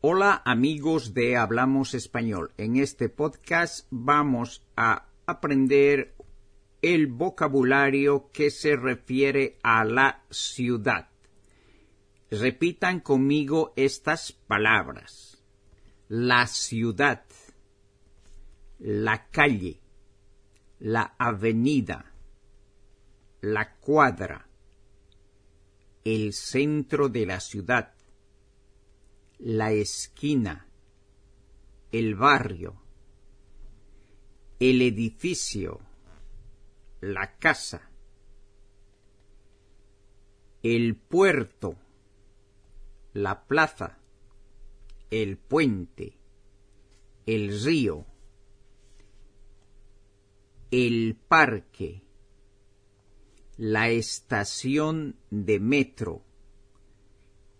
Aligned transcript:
Hola 0.00 0.42
amigos 0.44 1.12
de 1.12 1.36
Hablamos 1.36 1.92
Español. 1.92 2.52
En 2.56 2.76
este 2.76 3.08
podcast 3.08 3.88
vamos 3.90 4.62
a 4.76 5.08
aprender 5.26 6.14
el 6.82 7.08
vocabulario 7.08 8.30
que 8.32 8.52
se 8.52 8.76
refiere 8.76 9.58
a 9.64 9.84
la 9.84 10.22
ciudad. 10.30 11.08
Repitan 12.30 13.00
conmigo 13.00 13.72
estas 13.74 14.30
palabras. 14.30 15.42
La 16.06 16.46
ciudad, 16.46 17.24
la 18.78 19.28
calle, 19.30 19.80
la 20.78 21.16
avenida, 21.18 22.14
la 23.40 23.74
cuadra, 23.78 24.46
el 26.04 26.32
centro 26.32 27.08
de 27.08 27.26
la 27.26 27.40
ciudad, 27.40 27.97
la 29.38 29.70
esquina, 29.70 30.66
el 31.92 32.16
barrio, 32.16 32.82
el 34.58 34.82
edificio, 34.82 35.80
la 37.00 37.38
casa, 37.38 37.88
el 40.62 40.96
puerto, 40.96 41.76
la 43.12 43.46
plaza, 43.46 43.98
el 45.10 45.38
puente, 45.38 46.18
el 47.26 47.62
río, 47.62 48.06
el 50.72 51.16
parque, 51.28 52.02
la 53.56 53.88
estación 53.88 55.16
de 55.30 55.60
metro, 55.60 56.27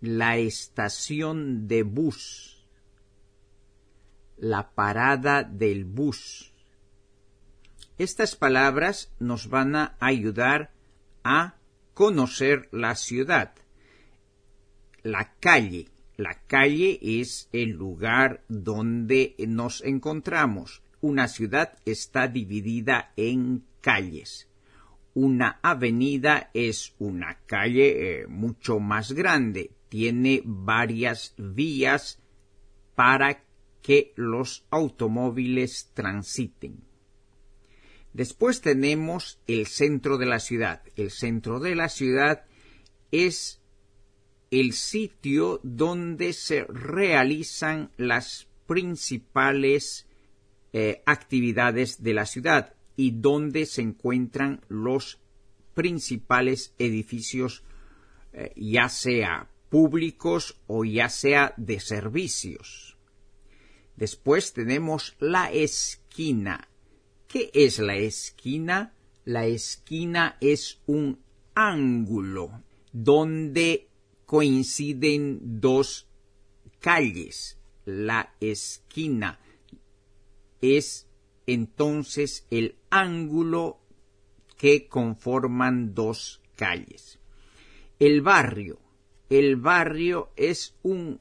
la 0.00 0.36
estación 0.36 1.66
de 1.66 1.82
bus, 1.82 2.64
la 4.36 4.70
parada 4.70 5.42
del 5.42 5.84
bus. 5.84 6.52
Estas 7.98 8.36
palabras 8.36 9.12
nos 9.18 9.48
van 9.48 9.74
a 9.74 9.96
ayudar 9.98 10.72
a 11.24 11.56
conocer 11.94 12.68
la 12.70 12.94
ciudad. 12.94 13.54
La 15.02 15.34
calle. 15.40 15.88
La 16.16 16.40
calle 16.46 16.98
es 17.00 17.48
el 17.52 17.70
lugar 17.70 18.42
donde 18.48 19.36
nos 19.46 19.82
encontramos. 19.84 20.82
Una 21.00 21.28
ciudad 21.28 21.78
está 21.84 22.26
dividida 22.26 23.12
en 23.16 23.64
calles 23.80 24.48
una 25.20 25.58
avenida 25.62 26.50
es 26.54 26.94
una 27.00 27.38
calle 27.46 28.20
eh, 28.20 28.26
mucho 28.28 28.78
más 28.78 29.10
grande, 29.10 29.72
tiene 29.88 30.42
varias 30.44 31.34
vías 31.36 32.20
para 32.94 33.44
que 33.82 34.12
los 34.16 34.66
automóviles 34.70 35.90
transiten. 35.94 36.84
Después 38.12 38.60
tenemos 38.60 39.40
el 39.46 39.66
centro 39.66 40.18
de 40.18 40.26
la 40.26 40.40
ciudad. 40.40 40.82
El 40.96 41.10
centro 41.10 41.60
de 41.60 41.74
la 41.74 41.88
ciudad 41.88 42.44
es 43.12 43.60
el 44.50 44.72
sitio 44.72 45.60
donde 45.62 46.32
se 46.32 46.64
realizan 46.64 47.90
las 47.96 48.48
principales 48.66 50.06
eh, 50.72 51.02
actividades 51.06 52.02
de 52.02 52.14
la 52.14 52.26
ciudad 52.26 52.74
y 52.96 53.12
donde 53.12 53.66
se 53.66 53.82
encuentran 53.82 54.60
los 54.68 55.20
principales 55.74 56.74
edificios, 56.78 57.62
eh, 58.32 58.52
ya 58.56 58.88
sea 58.88 59.48
públicos 59.68 60.60
o 60.66 60.84
ya 60.84 61.08
sea 61.08 61.54
de 61.56 61.80
servicios. 61.80 62.96
Después 63.96 64.52
tenemos 64.52 65.16
la 65.18 65.50
esquina. 65.50 66.68
¿Qué 67.26 67.50
es 67.52 67.78
la 67.78 67.96
esquina? 67.96 68.94
La 69.24 69.46
esquina 69.46 70.36
es 70.40 70.80
un 70.86 71.20
ángulo 71.54 72.62
donde 72.92 73.88
coinciden 74.24 75.60
dos 75.60 76.08
calles. 76.78 77.58
La 77.84 78.34
esquina 78.40 79.40
es 80.60 81.08
entonces 81.46 82.46
el 82.50 82.76
ángulo 82.90 83.80
que 84.56 84.86
conforman 84.86 85.94
dos 85.94 86.42
calles. 86.56 87.18
El 87.98 88.20
barrio. 88.20 88.78
El 89.28 89.56
barrio 89.56 90.30
es 90.36 90.74
un 90.82 91.20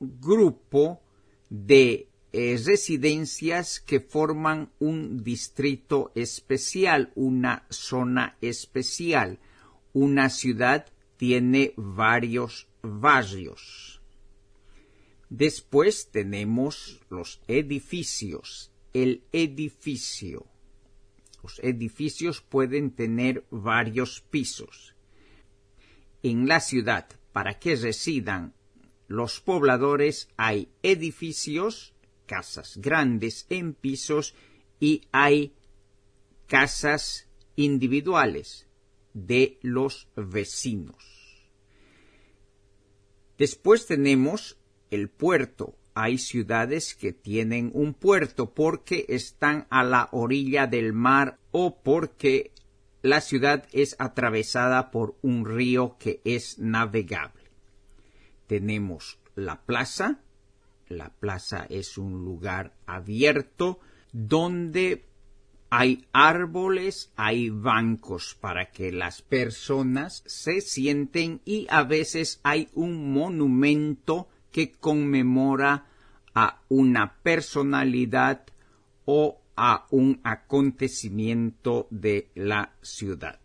grupo 0.00 1.00
de 1.48 2.08
eh, 2.32 2.60
residencias 2.64 3.80
que 3.80 4.00
forman 4.00 4.70
un 4.80 5.22
distrito 5.22 6.10
especial, 6.14 7.12
una 7.14 7.66
zona 7.70 8.36
especial. 8.40 9.38
Una 9.92 10.30
ciudad 10.30 10.86
tiene 11.16 11.74
varios 11.76 12.68
barrios. 12.82 14.00
Después 15.30 16.10
tenemos 16.10 17.00
los 17.08 17.40
edificios 17.46 18.72
el 18.94 19.24
edificio. 19.32 20.46
Los 21.42 21.58
edificios 21.58 22.40
pueden 22.40 22.92
tener 22.92 23.44
varios 23.50 24.22
pisos. 24.22 24.94
En 26.22 26.48
la 26.48 26.60
ciudad, 26.60 27.06
para 27.34 27.58
que 27.58 27.74
residan 27.74 28.54
los 29.08 29.40
pobladores, 29.40 30.28
hay 30.36 30.68
edificios, 30.84 31.92
casas 32.26 32.76
grandes 32.76 33.46
en 33.50 33.74
pisos 33.74 34.36
y 34.78 35.02
hay 35.10 35.52
casas 36.46 37.28
individuales 37.56 38.68
de 39.14 39.58
los 39.62 40.06
vecinos. 40.14 41.50
Después 43.36 43.86
tenemos 43.86 44.56
el 44.92 45.10
puerto 45.10 45.76
hay 45.94 46.18
ciudades 46.18 46.94
que 46.94 47.12
tienen 47.12 47.70
un 47.72 47.94
puerto 47.94 48.52
porque 48.52 49.06
están 49.08 49.66
a 49.70 49.84
la 49.84 50.08
orilla 50.10 50.66
del 50.66 50.92
mar 50.92 51.38
o 51.52 51.82
porque 51.82 52.50
la 53.04 53.20
ciudad 53.20 53.68
es 53.72 53.96
atravesada 53.98 54.90
por 54.90 55.18
un 55.20 55.44
río 55.44 55.98
que 55.98 56.22
es 56.24 56.58
navegable. 56.58 57.50
Tenemos 58.46 59.18
la 59.34 59.60
plaza. 59.60 60.20
La 60.88 61.10
plaza 61.10 61.66
es 61.68 61.98
un 61.98 62.24
lugar 62.24 62.72
abierto 62.86 63.78
donde 64.10 65.04
hay 65.68 66.06
árboles, 66.14 67.12
hay 67.14 67.50
bancos 67.50 68.38
para 68.40 68.70
que 68.70 68.90
las 68.90 69.20
personas 69.20 70.22
se 70.24 70.62
sienten 70.62 71.42
y 71.44 71.66
a 71.68 71.82
veces 71.82 72.40
hay 72.42 72.70
un 72.72 73.12
monumento 73.12 74.28
que 74.50 74.72
conmemora 74.72 75.88
a 76.34 76.62
una 76.70 77.18
personalidad 77.22 78.46
o 79.04 79.43
a 79.56 79.86
un 79.90 80.20
acontecimiento 80.24 81.86
de 81.90 82.30
la 82.34 82.74
ciudad. 82.82 83.38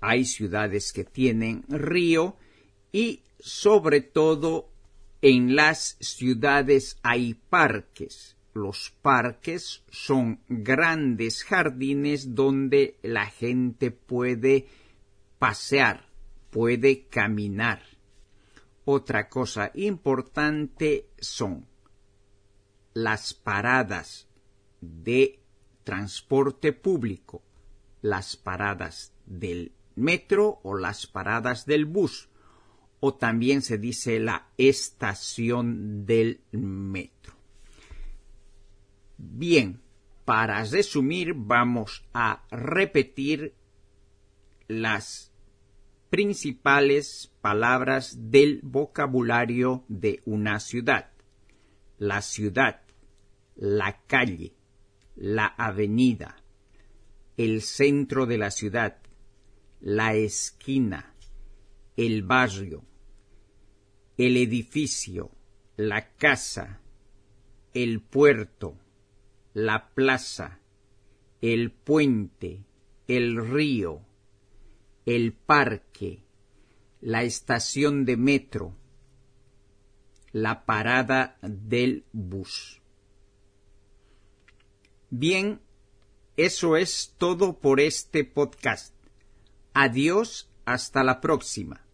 Hay 0.00 0.24
ciudades 0.24 0.92
que 0.92 1.04
tienen 1.04 1.64
río 1.68 2.36
y 2.92 3.22
sobre 3.38 4.00
todo 4.00 4.70
en 5.22 5.54
las 5.54 5.96
ciudades 6.00 6.98
hay 7.02 7.34
parques. 7.34 8.36
Los 8.54 8.92
parques 9.02 9.84
son 9.90 10.40
grandes 10.48 11.44
jardines 11.44 12.34
donde 12.34 12.96
la 13.02 13.26
gente 13.26 13.90
puede 13.90 14.66
pasear, 15.38 16.06
puede 16.50 17.06
caminar. 17.06 17.82
Otra 18.84 19.28
cosa 19.28 19.70
importante 19.74 21.06
son 21.20 21.66
las 22.94 23.34
paradas 23.34 24.26
de 24.80 25.40
transporte 25.84 26.72
público, 26.72 27.42
las 28.02 28.36
paradas 28.36 29.12
del 29.26 29.72
metro 29.94 30.60
o 30.62 30.76
las 30.76 31.06
paradas 31.06 31.66
del 31.66 31.84
bus, 31.84 32.28
o 33.00 33.14
también 33.14 33.62
se 33.62 33.78
dice 33.78 34.20
la 34.20 34.48
estación 34.58 36.06
del 36.06 36.40
metro. 36.52 37.34
Bien, 39.16 39.80
para 40.24 40.62
resumir 40.64 41.34
vamos 41.34 42.04
a 42.12 42.44
repetir 42.50 43.54
las 44.68 45.32
principales 46.10 47.32
palabras 47.40 48.30
del 48.30 48.60
vocabulario 48.62 49.84
de 49.88 50.22
una 50.24 50.60
ciudad. 50.60 51.10
La 51.98 52.22
ciudad, 52.22 52.82
la 53.56 54.00
calle, 54.06 54.54
la 55.20 55.48
avenida, 55.48 56.42
el 57.36 57.60
centro 57.60 58.24
de 58.24 58.38
la 58.38 58.50
ciudad, 58.50 58.96
la 59.78 60.14
esquina, 60.14 61.14
el 61.94 62.22
barrio, 62.22 62.86
el 64.16 64.38
edificio, 64.38 65.30
la 65.76 66.14
casa, 66.14 66.80
el 67.74 68.00
puerto, 68.00 68.78
la 69.52 69.90
plaza, 69.90 70.60
el 71.42 71.70
puente, 71.70 72.64
el 73.06 73.46
río, 73.46 74.00
el 75.04 75.34
parque, 75.34 76.24
la 77.02 77.24
estación 77.24 78.06
de 78.06 78.16
metro, 78.16 78.74
la 80.32 80.64
parada 80.64 81.36
del 81.42 82.06
bus. 82.10 82.79
Bien, 85.10 85.60
eso 86.36 86.76
es 86.76 87.14
todo 87.18 87.58
por 87.58 87.80
este 87.80 88.24
podcast. 88.24 88.94
Adiós, 89.74 90.48
hasta 90.64 91.02
la 91.02 91.20
próxima. 91.20 91.84